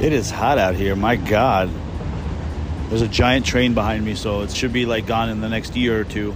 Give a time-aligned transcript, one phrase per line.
[0.00, 0.94] It is hot out here.
[0.94, 1.70] My God.
[2.88, 5.76] There's a giant train behind me, so it should be like gone in the next
[5.76, 6.34] year or two.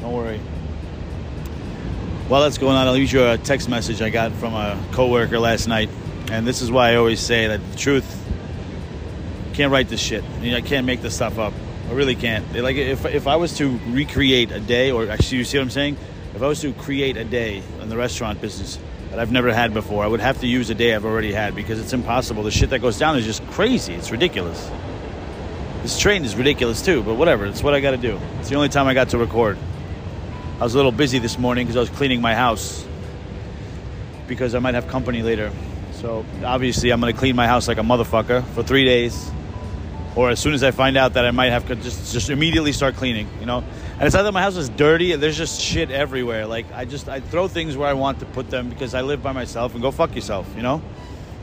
[0.00, 0.38] Don't worry.
[2.28, 5.38] While that's going on, I'll leave you a text message I got from a coworker
[5.38, 5.88] last night.
[6.30, 8.24] And this is why I always say that the truth
[9.54, 10.22] can't write this shit.
[10.22, 11.54] I, mean, I can't make this stuff up.
[11.88, 12.44] I really can't.
[12.54, 15.70] Like if if I was to recreate a day, or actually, you see what I'm
[15.70, 15.96] saying?
[16.34, 18.78] If I was to create a day in the restaurant business
[19.18, 21.56] that I've never had before, I would have to use a day I've already had
[21.56, 22.44] because it's impossible.
[22.44, 23.92] The shit that goes down is just crazy.
[23.94, 24.70] It's ridiculous.
[25.82, 27.44] This train is ridiculous too, but whatever.
[27.46, 28.20] It's what I got to do.
[28.38, 29.58] It's the only time I got to record.
[30.60, 32.86] I was a little busy this morning because I was cleaning my house
[34.28, 35.50] because I might have company later.
[35.94, 39.32] So obviously, I'm going to clean my house like a motherfucker for three days,
[40.14, 42.70] or as soon as I find out that I might have to just just immediately
[42.70, 43.28] start cleaning.
[43.40, 43.64] You know,
[43.98, 46.46] and it's not that my house is dirty and there's just shit everywhere.
[46.46, 49.24] Like I just I throw things where I want to put them because I live
[49.24, 50.48] by myself and go fuck yourself.
[50.54, 50.80] You know.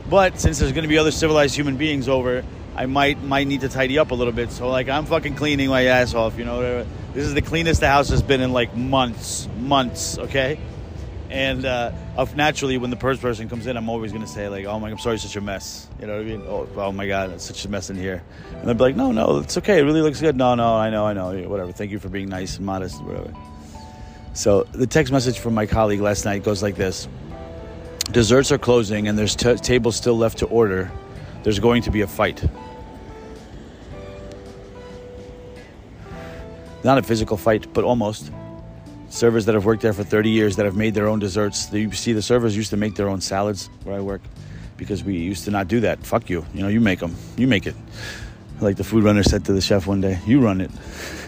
[0.08, 3.68] But since there's to be other civilized human beings over, I might might need to
[3.68, 4.50] tidy up a little bit.
[4.52, 6.38] So like I'm fucking cleaning my ass off.
[6.38, 10.16] You know, this is the cleanest the house has been in like months, months.
[10.16, 10.58] Okay.
[11.30, 11.92] And uh,
[12.34, 14.90] naturally, when the first person comes in, I'm always going to say like, "Oh my,
[14.90, 16.42] I'm sorry, such a mess." You know what I mean?
[16.46, 18.22] Oh, oh my God, it's such a mess in here.
[18.52, 19.80] And they'll be like, "No, no, it's okay.
[19.80, 21.32] It really looks good." No, no, I know, I know.
[21.48, 21.72] Whatever.
[21.72, 23.34] Thank you for being nice and modest, whatever.
[24.34, 27.08] So the text message from my colleague last night goes like this:
[28.12, 30.90] Desserts are closing, and there's t- tables still left to order.
[31.42, 32.44] There's going to be a fight.
[36.84, 38.30] Not a physical fight, but almost
[39.16, 41.72] servers that have worked there for 30 years that have made their own desserts.
[41.72, 44.20] You see, the servers used to make their own salads where I work
[44.76, 46.04] because we used to not do that.
[46.04, 46.44] Fuck you.
[46.52, 47.16] You know, you make them.
[47.36, 47.74] You make it.
[48.60, 50.70] Like the food runner said to the chef one day, you run it.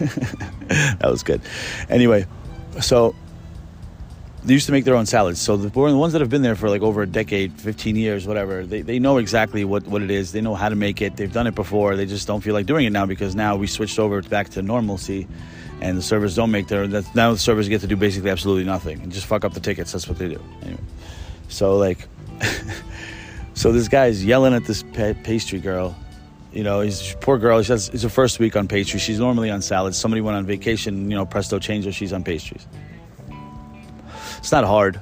[0.67, 1.41] that was good.
[1.89, 2.27] Anyway,
[2.79, 3.15] so
[4.49, 5.39] they used to make their own salads.
[5.39, 8.65] So the, ones that have been there for like over a decade, 15 years, whatever,
[8.65, 10.31] they, they know exactly what, what it is.
[10.31, 11.17] They know how to make it.
[11.17, 11.95] They've done it before.
[11.95, 14.63] They just don't feel like doing it now because now we switched over back to
[14.63, 15.27] normalcy
[15.81, 18.63] and the servers don't make their that's now the servers get to do basically absolutely
[18.63, 19.91] nothing and just fuck up the tickets.
[19.91, 20.43] That's what they do.
[20.63, 20.81] Anyway.
[21.49, 22.07] So like
[23.53, 24.83] so this guy is yelling at this
[25.23, 25.95] pastry girl.
[26.53, 27.61] You know he's poor girl.
[27.61, 28.99] She has, it's her first week on pastry.
[28.99, 29.95] She's normally on salads.
[29.95, 31.91] Somebody went on vacation you know presto change her.
[31.91, 32.65] She's on pastries
[34.39, 34.99] it's not hard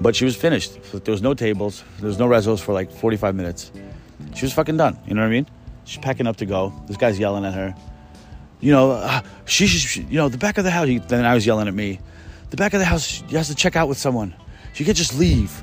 [0.00, 3.34] but she was finished there was no tables there was no resos for like 45
[3.34, 3.70] minutes
[4.34, 5.46] she was fucking done you know what i mean
[5.84, 7.74] she's packing up to go this guy's yelling at her
[8.60, 10.88] you know, uh, she should, you know, the back of the house.
[11.08, 11.98] Then I was yelling at me.
[12.50, 14.34] The back of the house, she has to check out with someone.
[14.74, 15.62] She can't just leave.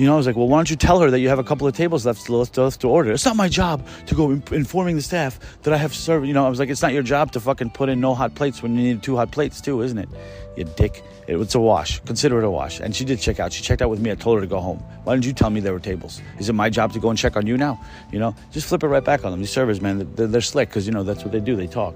[0.00, 1.44] You know, I was like, well, why don't you tell her that you have a
[1.44, 3.12] couple of tables left to, left to order?
[3.12, 6.26] It's not my job to go informing the staff that I have served.
[6.26, 8.34] You know, I was like, it's not your job to fucking put in no hot
[8.34, 10.08] plates when you need two hot plates too, isn't it?
[10.56, 11.04] You dick.
[11.26, 12.00] It, it's a wash.
[12.00, 12.80] Consider it a wash.
[12.80, 13.52] And she did check out.
[13.52, 14.10] She checked out with me.
[14.10, 14.78] I told her to go home.
[15.04, 16.22] Why didn't you tell me there were tables?
[16.38, 17.78] Is it my job to go and check on you now?
[18.10, 19.40] You know, just flip it right back on them.
[19.40, 21.56] These servers, man, they're, they're slick because you know that's what they do.
[21.56, 21.94] They talk.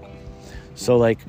[0.75, 1.20] So like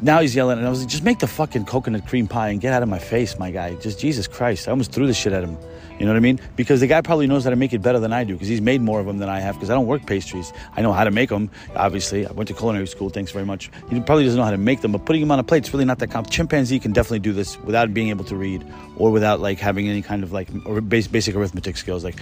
[0.00, 2.60] now he's yelling, and I was like, just make the fucking coconut cream pie and
[2.60, 3.74] get out of my face, my guy.
[3.76, 4.68] Just Jesus Christ.
[4.68, 5.56] I almost threw the shit at him.
[5.98, 6.40] You know what I mean?
[6.56, 8.60] Because the guy probably knows how to make it better than I do because he's
[8.60, 10.52] made more of them than I have because I don't work pastries.
[10.76, 12.26] I know how to make them, obviously.
[12.26, 13.70] I went to culinary school, thanks very much.
[13.88, 15.72] He probably doesn't know how to make them, but putting them on a plate is
[15.72, 16.34] really not that complicated.
[16.34, 18.66] Chimpanzee can definitely do this without being able to read
[18.96, 20.48] or without like having any kind of like
[20.88, 22.02] basic arithmetic skills.
[22.02, 22.16] Like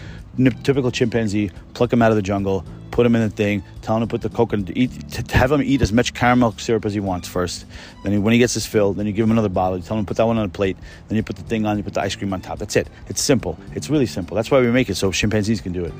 [0.64, 4.02] typical chimpanzee, pluck them out of the jungle, put him in the thing, tell him
[4.02, 7.00] to put the coconut, eat, to have him eat as much caramel syrup as he
[7.00, 7.64] wants first.
[8.04, 9.98] Then he, when he gets his fill, then you give him another bottle, you tell
[9.98, 10.76] him to put that one on a plate,
[11.08, 12.58] then you put the thing on, you put the ice cream on top.
[12.58, 12.88] That's it.
[13.08, 13.58] It's simple.
[13.74, 14.36] It's really simple.
[14.36, 15.94] That's why we make it so chimpanzees can do it.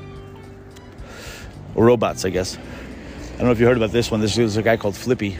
[1.75, 2.57] Or robots, I guess.
[2.57, 4.21] I don't know if you heard about this one.
[4.21, 5.37] This is a guy called Flippy.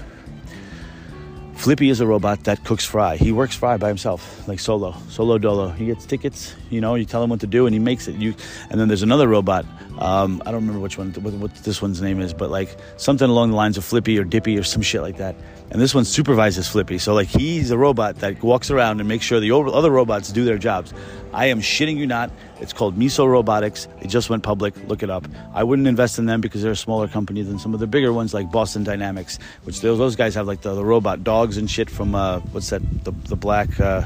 [1.64, 3.16] Flippy is a robot that cooks fry.
[3.16, 5.70] He works fry by himself, like solo, solo dolo.
[5.70, 8.16] He gets tickets, you know, you tell him what to do and he makes it.
[8.16, 8.36] You,
[8.70, 9.66] and then there's another robot.
[10.00, 13.30] Um, I don't remember which one, what, what, this one's name is, but like something
[13.30, 15.36] along the lines of Flippy or Dippy or some shit like that.
[15.70, 16.98] And this one supervises Flippy.
[16.98, 20.46] So like he's a robot that walks around and makes sure the other robots do
[20.46, 20.94] their jobs.
[21.32, 22.32] I am shitting you not.
[22.60, 23.88] It's called Miso Robotics.
[24.02, 24.76] It just went public.
[24.88, 25.28] Look it up.
[25.54, 28.14] I wouldn't invest in them because they're a smaller company than some of the bigger
[28.14, 31.70] ones like Boston Dynamics, which those, those guys have like the, the robot dogs and
[31.70, 32.82] shit from uh, what's that?
[33.04, 34.04] The, the black uh,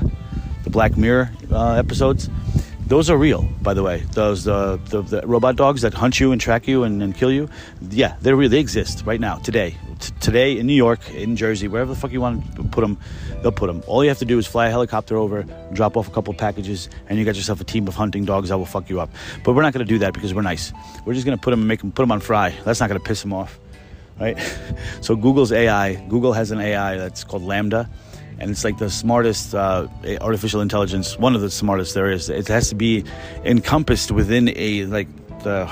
[0.68, 2.30] the Black Mirror uh, episodes.
[2.88, 4.04] Those are real, by the way.
[4.13, 7.30] Those uh, the, the robot dogs that hunt you and track you and, and kill
[7.30, 7.50] you.
[7.89, 8.48] Yeah, they're real.
[8.48, 9.75] They exist right now, today.
[10.00, 12.98] T- today in New York, in Jersey, wherever the fuck you want to put them,
[13.42, 13.84] they'll put them.
[13.88, 15.44] All you have to do is fly a helicopter over,
[15.74, 18.57] drop off a couple packages, and you got yourself a team of hunting dogs that
[18.57, 19.10] will fuck you up.
[19.44, 20.72] But we're not going to do that because we're nice.
[21.04, 22.56] We're just going to put them and make them put them on fry.
[22.63, 23.60] That's not going to piss them off,
[24.18, 24.38] right?
[25.01, 27.89] so Google's AI, Google has an AI that's called LaMDA
[28.39, 29.88] and it's like the smartest uh,
[30.22, 32.30] artificial intelligence, one of the smartest there is.
[32.30, 33.04] It has to be
[33.44, 35.07] encompassed within a like
[35.44, 35.69] the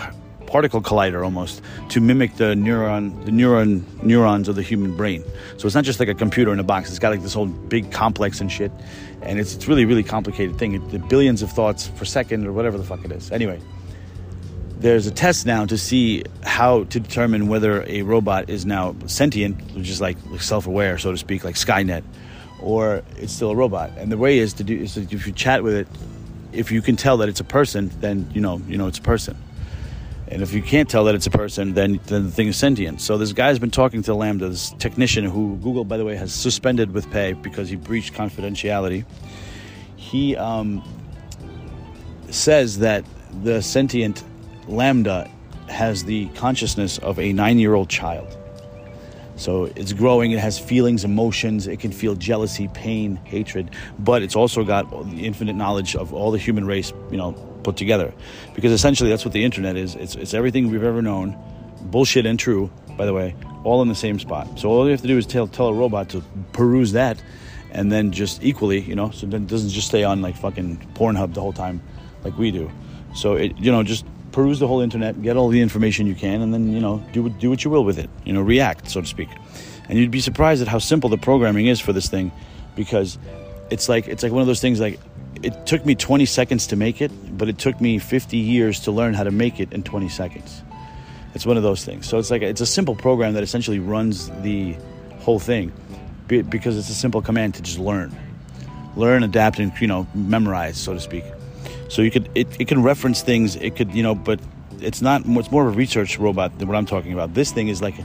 [0.48, 5.24] particle collider almost to mimic the neuron the neuron neurons of the human brain.
[5.58, 6.90] So it's not just like a computer in a box.
[6.90, 8.72] It's got like this whole big complex and shit,
[9.22, 10.74] and it's it's really really complicated thing.
[10.74, 13.32] It, the billions of thoughts per second or whatever the fuck it is.
[13.32, 13.60] Anyway,
[14.80, 19.60] there's a test now to see how to determine whether a robot is now sentient,
[19.74, 22.04] which is like self-aware, so to speak, like Skynet,
[22.62, 23.92] or it's still a robot.
[23.98, 25.88] And the way is to do is if you chat with it,
[26.52, 29.04] if you can tell that it's a person, then you know you know it's a
[29.04, 29.38] person.
[30.28, 33.00] And if you can't tell that it's a person, then, then the thing is sentient.
[33.00, 36.34] So this guy's been talking to LaMDA, this technician who Google, by the way, has
[36.34, 39.06] suspended with pay because he breached confidentiality.
[39.98, 40.84] He um,
[42.32, 43.06] says that
[43.44, 44.24] the sentient
[44.68, 45.30] LaMDA
[45.70, 48.36] has the consciousness of a nine-year-old child.
[49.36, 54.36] So it's growing, it has feelings, emotions, it can feel jealousy, pain, hatred, but it's
[54.36, 57.34] also got the infinite knowledge of all the human race, you know,
[57.64, 58.14] put together.
[58.54, 59.96] Because essentially that's what the internet is.
[59.96, 61.38] It's, it's everything we've ever known,
[61.82, 64.58] bullshit and true, by the way, all in the same spot.
[64.58, 66.24] So all you have to do is tell, tell a robot to
[66.54, 67.22] peruse that
[67.72, 71.34] and then just equally, you know, so it doesn't just stay on like fucking Pornhub
[71.34, 71.82] the whole time
[72.24, 72.72] like we do.
[73.14, 74.06] So it, you know, just
[74.36, 77.30] peruse the whole internet, get all the information you can, and then you know do
[77.30, 78.10] do what you will with it.
[78.26, 79.30] You know, react, so to speak.
[79.88, 82.34] And you'd be surprised at how simple the programming is for this thing,
[82.76, 83.18] because
[83.72, 85.00] it's like it's like one of those things like
[85.42, 88.92] it took me 20 seconds to make it, but it took me 50 years to
[88.92, 90.62] learn how to make it in 20 seconds.
[91.34, 92.06] It's one of those things.
[92.08, 94.76] So it's like it's a simple program that essentially runs the
[95.20, 95.72] whole thing
[96.28, 98.14] because it's a simple command to just learn,
[98.98, 101.24] learn, adapt, and you know memorize, so to speak.
[101.90, 103.56] So you could it, it can reference things.
[103.56, 104.40] It could you know, but
[104.80, 105.24] it's not.
[105.26, 107.34] It's more of a research robot than what I'm talking about.
[107.34, 107.96] This thing is like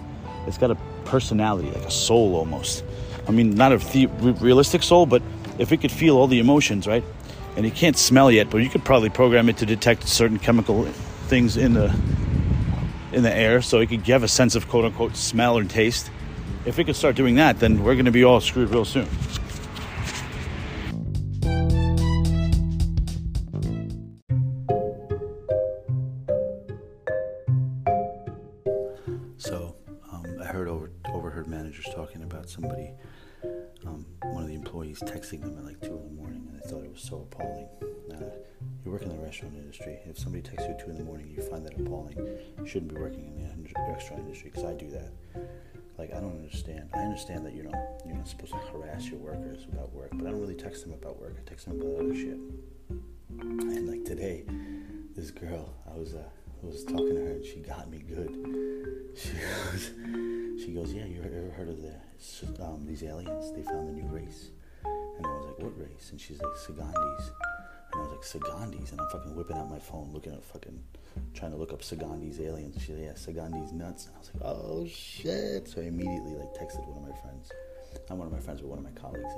[0.47, 2.85] it's got a personality, like a soul almost.
[3.29, 4.06] I mean, not a the-
[4.41, 5.23] realistic soul, but
[5.59, 7.05] if it could feel all the emotions, right?
[7.56, 10.85] And it can't smell yet, but you could probably program it to detect certain chemical
[11.29, 11.94] things in the
[13.12, 16.11] in the air, so it could give a sense of quote unquote smell or taste.
[16.65, 19.09] If it could start doing that, then we're going to be all screwed real soon.
[34.91, 37.27] Employees texting them at like two in the morning, and I thought it was so
[37.31, 37.69] appalling.
[38.13, 38.25] Uh,
[38.85, 39.99] you work in the restaurant industry.
[40.05, 42.17] If somebody texts you at two in the morning, you find that appalling.
[42.17, 45.11] You shouldn't be working in the restaurant industry because I do that.
[45.99, 46.89] Like I don't understand.
[46.95, 50.27] I understand that you know you're not supposed to harass your workers about work, but
[50.27, 51.37] I don't really text them about work.
[51.39, 52.39] I text them about other shit.
[53.29, 54.45] And like today,
[55.15, 56.25] this girl, I was uh,
[56.63, 58.47] I was talking to her and she got me good.
[59.21, 59.91] She goes,
[60.65, 63.53] she goes, yeah, you ever heard of the um, these aliens?
[63.53, 64.51] They found a new race.
[65.23, 66.09] And I was like, what race?
[66.11, 67.31] And she's like, Sagandis.
[67.93, 68.93] And I was like, Sagandis?
[68.93, 70.83] And I'm fucking whipping out my phone, looking at fucking,
[71.35, 72.77] trying to look up Sagandis aliens.
[72.81, 74.07] She's like, yeah, Sagandis nuts.
[74.07, 75.69] And I was like, oh shit.
[75.69, 77.51] So I immediately like texted one of my friends.
[78.09, 79.35] Not one of my friends, but one of my colleagues.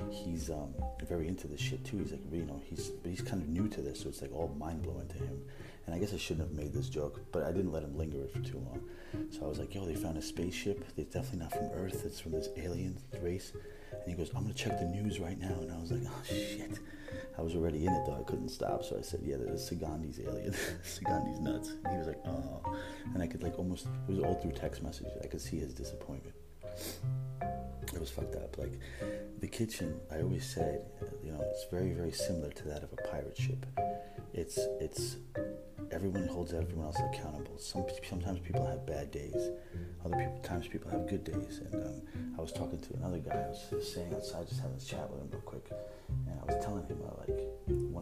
[0.00, 0.72] And he's um,
[1.06, 1.98] very into this shit too.
[1.98, 4.00] He's like, you know, he's, he's kind of new to this.
[4.00, 5.42] So it's like all mind blowing to him.
[5.86, 8.22] And I guess I shouldn't have made this joke, but I didn't let him linger
[8.22, 8.82] it for too long.
[9.30, 10.84] So I was like, yo, they found a spaceship.
[10.96, 12.02] It's definitely not from Earth.
[12.04, 13.52] It's from this alien race.
[14.08, 15.54] He goes, I'm to check the news right now.
[15.60, 16.78] And I was like, oh, shit.
[17.38, 18.18] I was already in it, though.
[18.18, 18.84] I couldn't stop.
[18.84, 20.54] So I said, yeah, there's Sagandhi's alien.
[20.82, 21.70] Sagandhi's nuts.
[21.84, 22.76] And he was like, oh.
[23.14, 25.12] And I could, like, almost, it was all through text messages.
[25.22, 26.34] I could see his disappointment.
[27.92, 28.58] It was fucked up.
[28.58, 28.78] Like,
[29.40, 30.82] the kitchen, I always said,
[31.24, 33.64] you know, it's very, very similar to that of a pirate ship.
[34.34, 35.16] It's, it's,
[35.90, 37.58] everyone holds everyone else accountable.
[37.58, 39.50] Some sometimes people have bad days.
[40.04, 41.60] Other people, times people have good days.
[41.72, 42.02] And um,
[42.38, 43.34] I was talking to another guy.
[43.34, 45.66] I was just saying outside, just having a chat with him real quick,
[46.26, 47.38] and I was telling him about like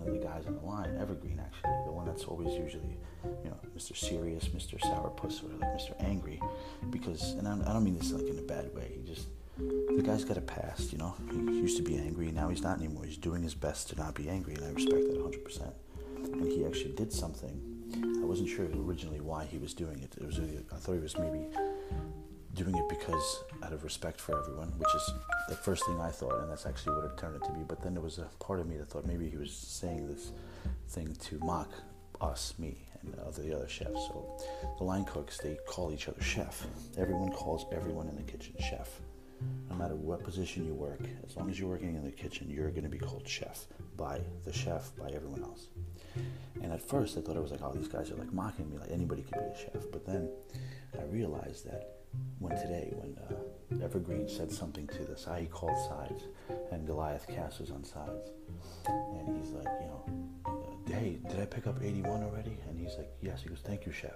[0.06, 2.96] one of the guys on the line, Evergreen, actually, the one that's always usually,
[3.44, 3.96] you know, Mr.
[3.96, 4.78] Serious, Mr.
[4.80, 5.94] Sourpuss, or like Mr.
[6.00, 6.40] Angry,
[6.90, 8.92] because, and I, I don't mean this like in a bad way.
[8.94, 11.14] He just the guy's got a past, you know.
[11.30, 13.04] He used to be angry, now he's not anymore.
[13.04, 15.72] He's doing his best to not be angry, and I respect that 100%.
[16.24, 20.14] And he actually did something I wasn't sure originally why he was doing it.
[20.20, 21.46] It was I thought he was maybe
[22.56, 25.12] doing it because out of respect for everyone, which is
[25.48, 27.62] the first thing I thought, and that's actually what it turned out to be.
[27.62, 30.32] But then there was a part of me that thought maybe he was saying this
[30.88, 31.70] thing to mock
[32.20, 33.92] us, me, and other, the other chefs.
[34.08, 34.38] So
[34.78, 36.66] the line cooks they call each other chef.
[36.96, 39.00] Everyone calls everyone in the kitchen chef.
[39.68, 42.70] No matter what position you work, as long as you're working in the kitchen, you're
[42.70, 45.66] going to be called chef by the chef, by everyone else.
[46.62, 48.78] And at first, I thought it was like, oh, these guys are like mocking me,
[48.78, 49.84] like anybody could be a chef.
[49.92, 50.30] But then
[50.98, 51.95] I realized that
[52.38, 56.24] when today, when uh, Evergreen said something to the I he called sides,
[56.70, 58.30] and Goliath cast was on sides,
[58.86, 60.04] and he's like, you know,
[60.86, 62.56] hey, did I pick up 81 already?
[62.68, 63.42] And he's like, yes.
[63.42, 64.12] He goes, thank you, chef.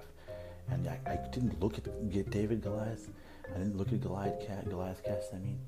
[0.70, 3.10] and I, I didn't look at get David Goliath.
[3.54, 4.38] I didn't look at Goliath
[4.68, 5.34] Goliath cast.
[5.34, 5.58] I mean,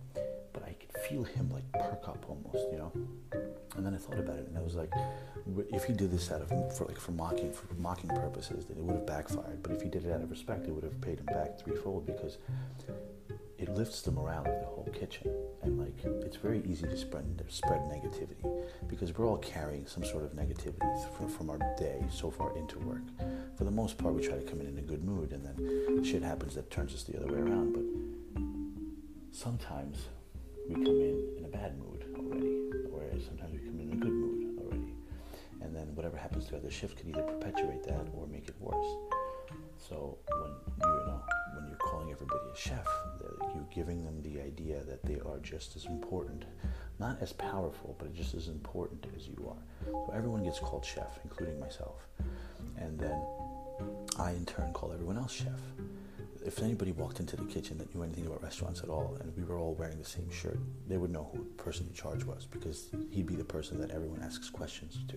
[0.53, 2.93] but I could feel him like perk up almost, you know.
[3.77, 4.93] And then I thought about it, and I was like,
[5.73, 8.85] if he did this out of for like for mocking for mocking purposes, then it
[8.85, 9.63] would have backfired.
[9.63, 12.07] But if he did it out of respect, it would have paid him back threefold
[12.07, 12.39] because
[13.59, 15.33] it lifts the morale of the whole kitchen.
[15.63, 15.95] And like,
[16.25, 21.17] it's very easy to spread spread negativity because we're all carrying some sort of negativity
[21.17, 23.03] from, from our day so far into work.
[23.57, 26.05] For the most part, we try to come in in a good mood, and then
[26.05, 27.73] shit happens that turns us the other way around.
[27.73, 27.85] But
[29.31, 30.09] sometimes
[30.69, 32.59] we come in in a bad mood already,
[32.91, 34.95] whereas sometimes we come in a good mood already.
[35.61, 38.97] And then whatever happens to other shift can either perpetuate that or make it worse.
[39.77, 40.51] So when
[40.91, 41.23] you know
[41.55, 42.87] when you're calling everybody a chef,
[43.55, 46.45] you're giving them the idea that they are just as important,
[46.99, 49.91] not as powerful, but just as important as you are.
[49.91, 52.07] So everyone gets called chef, including myself.
[52.79, 53.21] And then
[54.19, 55.61] I in turn call everyone else chef
[56.45, 59.45] if anybody walked into the kitchen that knew anything about restaurants at all, and we
[59.45, 60.59] were all wearing the same shirt,
[60.89, 63.91] they would know who the person in charge was because he'd be the person that
[63.91, 65.17] everyone asks questions to.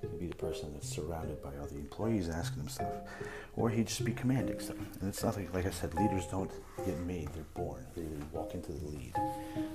[0.00, 2.92] He'd be the person that's surrounded by all the employees asking them stuff,
[3.56, 4.76] or he'd just be commanding stuff.
[5.00, 6.50] And it's nothing, like I said, leaders don't
[6.86, 7.84] get made, they're born.
[7.96, 9.14] They walk into the lead.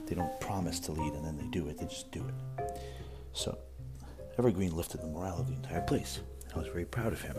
[0.08, 2.72] They don't promise to lead and then they do it, they just do it.
[3.34, 3.58] So,
[4.38, 6.20] Evergreen lifted the morale of the entire place.
[6.56, 7.36] I was very proud of him.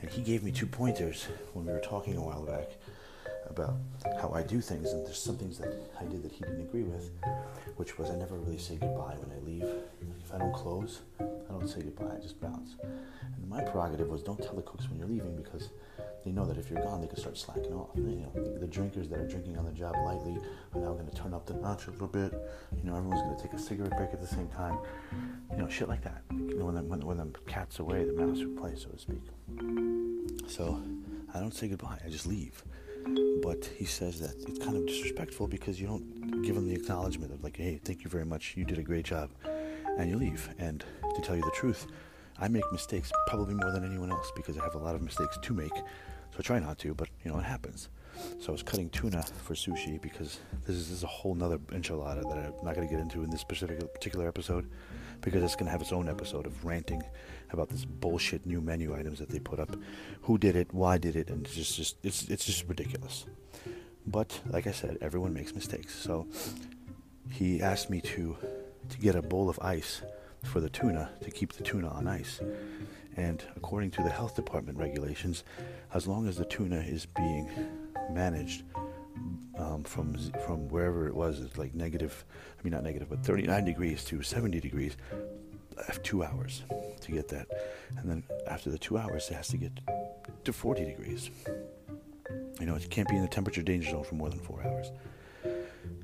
[0.00, 2.70] And he gave me two pointers when we were talking a while back
[3.48, 3.74] about
[4.20, 4.92] how I do things.
[4.92, 7.10] And there's some things that I did that he didn't agree with,
[7.76, 9.68] which was I never really say goodbye when I leave.
[10.24, 12.76] If I don't close, I don't say goodbye, I just bounce.
[12.82, 15.70] And my prerogative was don't tell the cooks when you're leaving because
[16.24, 17.90] they know that if you're gone, they can start slacking off.
[17.96, 20.38] You know, the, the drinkers that are drinking on the job lightly
[20.74, 22.32] are now going to turn up the notch a little bit.
[22.76, 24.78] You know, everyone's going to take a cigarette break at the same time.
[25.50, 26.22] You know, shit like that.
[26.30, 28.98] You know, when the, when, when the cat's away, the mouse will play, so to
[28.98, 29.22] speak.
[30.50, 30.82] So
[31.32, 31.98] I don't say goodbye.
[32.04, 32.64] I just leave.
[33.40, 37.32] But he says that it's kind of disrespectful because you don't give him the acknowledgement
[37.32, 38.54] of like, hey, thank you very much.
[38.56, 39.30] You did a great job,
[39.96, 40.52] and you leave.
[40.58, 41.86] And to tell you the truth,
[42.38, 45.38] I make mistakes probably more than anyone else because I have a lot of mistakes
[45.40, 45.74] to make.
[45.74, 47.88] So I try not to, but you know it happens.
[48.40, 51.58] So I was cutting tuna for sushi because this is, this is a whole nother
[51.68, 54.68] enchilada that I'm not going to get into in this specific particular episode
[55.20, 57.02] because it's going to have its own episode of ranting
[57.52, 59.76] about this bullshit new menu items that they put up.
[60.22, 60.72] Who did it?
[60.72, 61.28] Why did it?
[61.28, 63.26] And it's just, just it's it's just ridiculous.
[64.06, 65.94] But like I said, everyone makes mistakes.
[65.94, 66.26] So
[67.30, 68.36] he asked me to
[68.88, 70.02] to get a bowl of ice
[70.42, 72.40] for the tuna to keep the tuna on ice.
[73.16, 75.44] And according to the health department regulations,
[75.92, 77.48] as long as the tuna is being
[78.10, 78.62] managed
[79.60, 80.14] um, from
[80.44, 82.24] from wherever it was, it's like negative,
[82.58, 84.96] I mean not negative, but 39 degrees to 70 degrees.
[85.78, 86.62] I have two hours
[87.00, 87.46] to get that,
[87.96, 89.72] and then after the two hours, it has to get
[90.44, 91.30] to 40 degrees.
[92.58, 94.92] You know, it can't be in the temperature danger zone for more than four hours.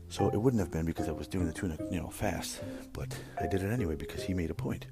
[0.09, 3.19] So it wouldn't have been because I was doing the tuna, you know, fast, but
[3.41, 4.87] I did it anyway because he made a point.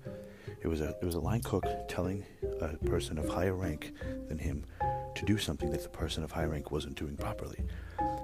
[0.61, 2.25] It was a it was a line cook telling
[2.61, 3.93] a person of higher rank
[4.29, 4.65] than him
[5.15, 7.65] to do something that the person of high rank wasn't doing properly.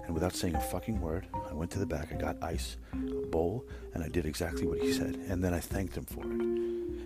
[0.05, 3.27] And without saying a fucking word, I went to the back, I got ice, a
[3.27, 5.15] bowl, and I did exactly what he said.
[5.29, 6.41] And then I thanked him for it.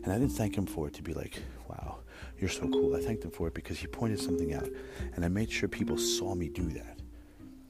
[0.04, 1.98] And I didn't thank him for it to be like, wow,
[2.38, 2.94] you're so cool.
[2.96, 4.68] I thanked him for it because he pointed something out.
[5.14, 6.98] And I made sure people saw me do that.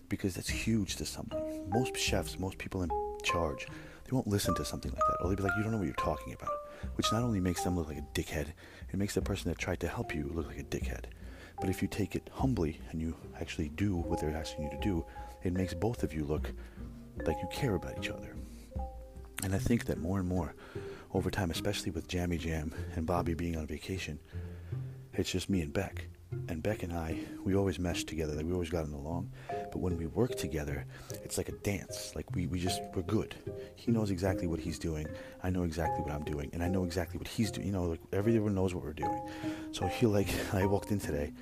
[0.09, 1.61] Because that's huge to somebody.
[1.68, 2.90] Most chefs, most people in
[3.23, 3.66] charge,
[4.04, 5.16] they won't listen to something like that.
[5.21, 6.52] Or they'll be like, you don't know what you're talking about.
[6.94, 8.49] Which not only makes them look like a dickhead,
[8.92, 11.06] it makes the person that tried to help you look like a dickhead.
[11.61, 14.81] But if you take it humbly and you actually do what they're asking you to
[14.81, 15.05] do,
[15.43, 16.53] it makes both of you look
[17.25, 18.35] like you care about each other.
[19.43, 20.55] And I think that more and more
[21.13, 24.19] over time, especially with Jammy Jam and Bobby being on vacation,
[25.13, 26.07] it's just me and Beck.
[26.49, 28.35] And Beck and I, we always meshed together.
[28.35, 29.31] Like we always gotten along.
[29.75, 30.87] But when we work together,
[31.25, 32.12] it's like a dance.
[32.14, 33.35] Like we, we just, we're good.
[33.75, 35.09] He knows exactly what he's doing.
[35.43, 36.49] I know exactly what I'm doing.
[36.52, 37.66] And I know exactly what he's doing.
[37.66, 39.21] You know, like everyone knows what we're doing.
[39.73, 41.33] So he like, I walked in today,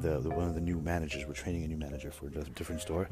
[0.00, 2.80] the, the one of the new managers, we're training a new manager for a different
[2.80, 3.10] store.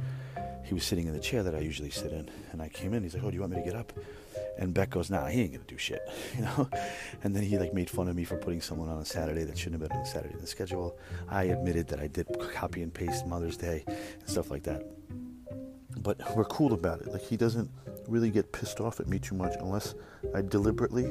[0.65, 2.31] He was sitting in the chair that I usually sit in.
[2.53, 3.93] And I came in, he's like, oh, do you want me to get up?
[4.59, 6.03] And Beck goes, nah, he ain't gonna do shit,
[6.37, 6.69] you know.
[7.23, 9.57] And then he like made fun of me for putting someone on a Saturday that
[9.57, 10.99] shouldn't have been on a Saturday in the schedule.
[11.29, 14.85] I admitted that I did copy and paste Mother's Day and stuff like that.
[15.99, 17.09] But we're cool about it.
[17.09, 17.71] Like he doesn't
[18.09, 19.95] really get pissed off at me too much unless
[20.35, 21.11] I deliberately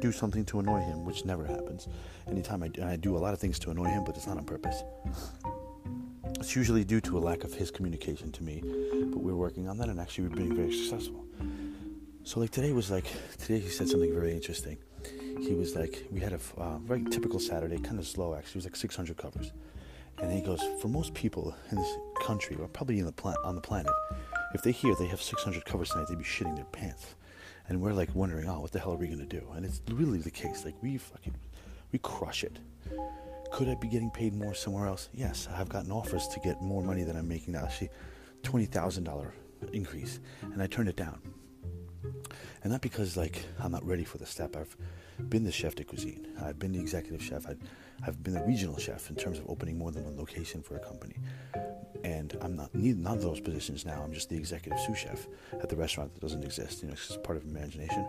[0.00, 1.88] do something to annoy him, which never happens.
[2.28, 4.44] Anytime I, I do a lot of things to annoy him, but it's not on
[4.44, 4.82] purpose.
[6.38, 8.62] It's usually due to a lack of his communication to me,
[9.10, 11.27] but we're working on that and actually we're being very successful.
[12.28, 13.06] So like today was like
[13.38, 14.76] today he said something very interesting.
[15.40, 18.50] He was like we had a uh, very typical Saturday, kind of slow actually.
[18.50, 19.52] It was like 600 covers,
[20.18, 23.54] And he goes, for most people in this country, or probably in the pla- on
[23.54, 23.90] the planet,
[24.52, 27.14] if they hear they have 600 covers tonight, they'd be shitting their pants.
[27.66, 29.48] And we're like wondering, oh, what the hell are we gonna do?
[29.54, 30.66] And it's really the case.
[30.66, 31.34] Like we fucking,
[31.92, 32.58] we crush it.
[33.52, 35.08] Could I be getting paid more somewhere else?
[35.14, 37.64] Yes, I've gotten offers to get more money than I'm making now.
[37.64, 37.88] Actually,
[38.42, 39.32] twenty thousand dollar
[39.72, 41.22] increase, and I turned it down.
[42.62, 44.56] And not because like I'm not ready for the step.
[44.56, 44.76] I've
[45.28, 46.26] been the chef de cuisine.
[46.40, 47.46] I've been the executive chef.
[47.48, 47.58] I've,
[48.06, 50.80] I've been the regional chef in terms of opening more than one location for a
[50.80, 51.16] company.
[52.04, 54.02] And I'm not need none of those positions now.
[54.02, 55.26] I'm just the executive sous chef
[55.60, 56.82] at the restaurant that doesn't exist.
[56.82, 58.06] You know, it's part of imagination.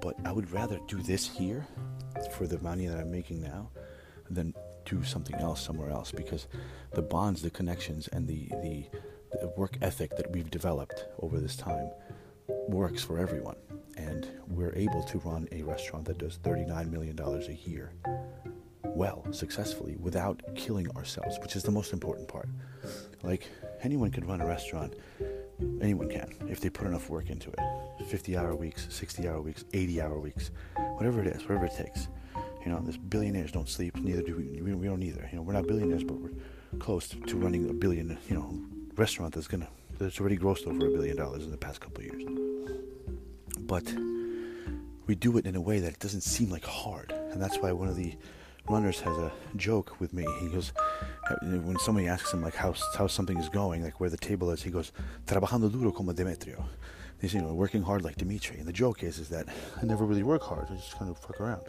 [0.00, 1.66] But I would rather do this here
[2.32, 3.70] for the money that I'm making now
[4.28, 4.54] than
[4.84, 6.46] do something else somewhere else because
[6.92, 8.86] the bonds, the connections, and the, the,
[9.40, 11.90] the work ethic that we've developed over this time
[12.48, 13.56] works for everyone.
[13.96, 17.92] And we're able to run a restaurant that does $39 million a year
[18.96, 22.48] well, successfully, without killing ourselves, which is the most important part.
[23.22, 23.46] Like,
[23.82, 24.94] anyone could run a restaurant,
[25.82, 27.58] anyone can, if they put enough work into it
[28.06, 30.50] 50 hour weeks, 60 hour weeks, 80 hour weeks,
[30.94, 32.08] whatever it is, whatever it takes.
[32.64, 34.60] You know, this billionaires don't sleep, neither do we.
[34.62, 35.28] We don't either.
[35.30, 36.32] You know, we're not billionaires, but we're
[36.78, 38.58] close to running a billion, you know,
[38.96, 42.22] restaurant that's gonna that's already grossed over a billion dollars in the past couple years.
[43.66, 43.92] But
[45.06, 47.72] we do it in a way that it doesn't seem like hard, and that's why
[47.72, 48.14] one of the
[48.68, 50.26] runners has a joke with me.
[50.40, 50.72] He goes,
[51.42, 54.62] when somebody asks him like how how something is going, like where the table is,
[54.62, 54.92] he goes,
[55.26, 56.64] "Trabajando duro como Demetrio."
[57.20, 58.58] He's you know working hard like Dimitri.
[58.58, 59.46] And the joke is is that
[59.80, 60.66] I never really work hard.
[60.70, 61.66] I just kind of fuck around.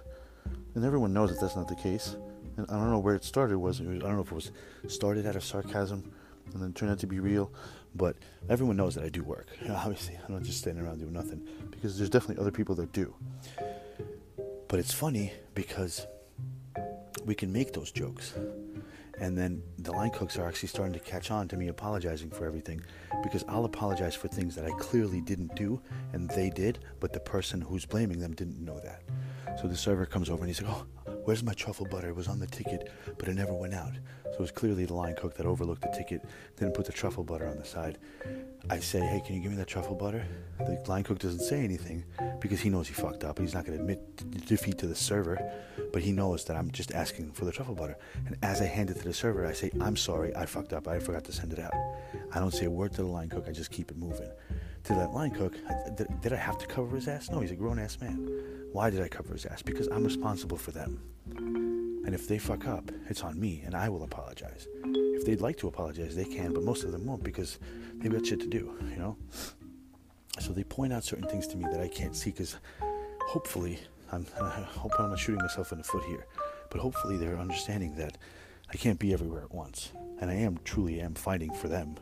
[0.75, 2.15] And everyone knows that that's not the case.
[2.57, 3.57] And I don't know where it started.
[3.57, 4.51] Was, I don't know if it was
[4.87, 6.11] started out of sarcasm
[6.53, 7.51] and then turned out to be real.
[7.97, 8.15] But
[8.47, 9.47] everyone knows that I do work.
[9.69, 13.13] Obviously, I'm not just standing around doing nothing because there's definitely other people that do.
[14.67, 16.05] But it's funny because
[17.25, 18.33] we can make those jokes.
[19.19, 22.45] And then the line cooks are actually starting to catch on to me apologizing for
[22.45, 22.81] everything
[23.23, 25.81] because I'll apologize for things that I clearly didn't do
[26.13, 29.01] and they did, but the person who's blaming them didn't know that.
[29.59, 30.85] So the server comes over and he's like, Oh,
[31.27, 32.07] where's my truffle butter?
[32.07, 33.91] It was on the ticket, but it never went out.
[34.23, 36.23] So it was clearly the line cook that overlooked the ticket,
[36.55, 37.97] didn't put the truffle butter on the side.
[38.69, 40.25] I say, Hey, can you give me that truffle butter?
[40.59, 42.05] The line cook doesn't say anything
[42.39, 43.39] because he knows he fucked up.
[43.39, 45.37] He's not going to admit defeat to the server,
[45.91, 47.97] but he knows that I'm just asking for the truffle butter.
[48.25, 50.87] And as I hand it to the server, I say, I'm sorry, I fucked up.
[50.87, 51.73] I forgot to send it out.
[52.33, 54.29] I don't say a word to the line cook, I just keep it moving.
[54.87, 55.53] To that line cook,
[55.97, 57.29] did, did I have to cover his ass?
[57.29, 58.29] No, he's a grown ass man.
[58.71, 59.61] Why did I cover his ass?
[59.61, 61.01] Because I'm responsible for them.
[61.35, 64.65] And if they fuck up, it's on me, and I will apologize.
[64.85, 67.59] If they'd like to apologize, they can, but most of them won't because
[67.95, 69.17] they've got shit to do, you know?
[70.39, 72.55] So they point out certain things to me that I can't see because
[73.25, 73.79] hopefully,
[74.13, 76.25] I'm, I hope I'm not shooting myself in the foot here,
[76.69, 78.17] but hopefully they're understanding that
[78.71, 79.91] I can't be everywhere at once.
[80.21, 81.97] And I am truly am fighting for them.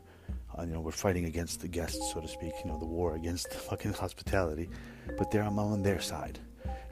[0.58, 3.16] Uh, you know, we're fighting against the guests, so to speak, you know, the war
[3.16, 4.70] against fucking hospitality.
[5.18, 6.40] But there I'm on their side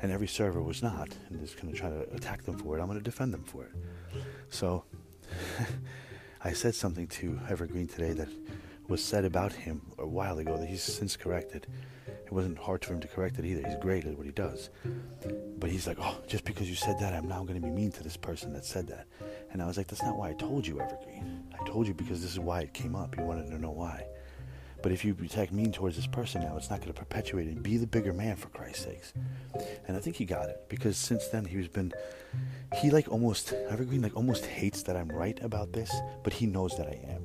[0.04, 2.82] and every server was not, and is going to try to attack them for it.
[2.82, 3.72] I'm going to defend them for it.
[4.50, 4.84] So
[6.44, 8.28] I said something to Evergreen today that
[8.90, 11.68] was said about him a while ago that he's since corrected.
[12.06, 13.66] It wasn't hard for him to correct it either.
[13.66, 14.70] He's great at what he does.
[15.58, 17.92] But he's like, oh, just because you said that, I'm now going to be mean
[17.94, 19.08] to this person that said that.
[19.54, 21.33] And I was like, that's not why I told you, Evergreen.
[21.60, 23.18] I told you because this is why it came up.
[23.18, 24.06] You wanted to know why.
[24.84, 27.64] But if you attack mean towards this person now, it's not going to perpetuate it.
[27.64, 29.14] Be the bigger man, for Christ's sakes.
[29.88, 31.94] And I think he got it because since then he's been,
[32.82, 35.90] he like almost Evergreen like almost hates that I'm right about this,
[36.22, 37.24] but he knows that I am.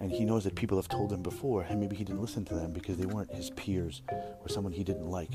[0.00, 2.54] And he knows that people have told him before, and maybe he didn't listen to
[2.54, 5.30] them because they weren't his peers or someone he didn't like.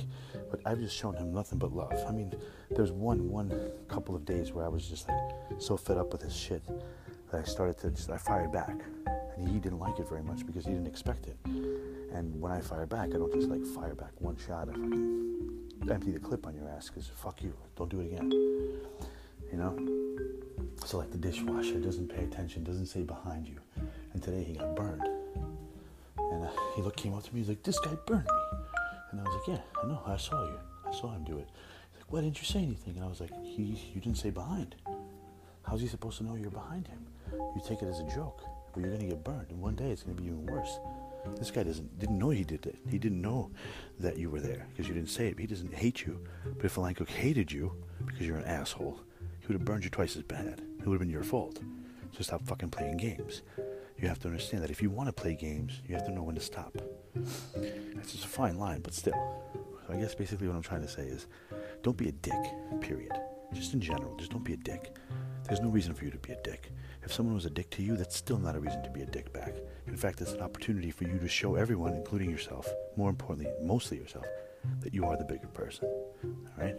[0.51, 1.93] But I've just shown him nothing but love.
[2.07, 2.33] I mean,
[2.69, 5.17] there's one one couple of days where I was just like
[5.59, 6.61] so fed up with his shit
[7.31, 8.75] that I started to just I fired back
[9.37, 11.37] and he didn't like it very much because he didn't expect it.
[11.45, 14.69] And when I fire back, I don't just like fire back one shot.
[14.69, 18.31] I fucking empty the clip on your ass because fuck you, don't do it again.
[19.51, 19.77] You know.
[20.85, 23.59] So like the dishwasher doesn't pay attention, doesn't say behind you.
[24.13, 25.03] And today he got burned.
[26.17, 28.57] And uh, he looked, came up to me, he's like, "This guy burned me."
[29.11, 30.01] And I was like, "Yeah, I know.
[30.05, 30.59] I saw you.
[30.85, 31.47] I saw him do it."
[31.91, 34.29] He's like, "Why didn't you say anything?" And I was like, "He, you didn't say
[34.29, 34.75] behind.
[35.63, 37.05] How's he supposed to know you're behind him?
[37.55, 38.41] You take it as a joke."
[38.73, 40.79] but you're gonna get burned, and one day it's gonna be even worse.
[41.37, 42.77] This guy doesn't didn't know he did it.
[42.89, 43.51] He didn't know
[43.99, 45.37] that you were there because you didn't say it.
[45.37, 46.19] He doesn't hate you.
[46.55, 47.75] But if a line hated you
[48.05, 48.99] because you're an asshole,
[49.39, 50.61] he would have burned you twice as bad.
[50.79, 51.59] It would have been your fault.
[52.11, 53.43] So stop fucking playing games.
[53.99, 56.23] You have to understand that if you want to play games, you have to know
[56.23, 56.75] when to stop.
[57.15, 59.13] It's just a fine line, but still.
[59.85, 61.27] So I guess basically what I'm trying to say is
[61.83, 62.41] don't be a dick,
[62.81, 63.11] period.
[63.53, 64.95] Just in general, just don't be a dick.
[65.43, 66.71] There's no reason for you to be a dick.
[67.03, 69.05] If someone was a dick to you, that's still not a reason to be a
[69.05, 69.55] dick back.
[69.87, 73.97] In fact, it's an opportunity for you to show everyone, including yourself, more importantly, mostly
[73.97, 74.25] yourself,
[74.81, 75.87] that you are the bigger person.
[76.23, 76.75] All right?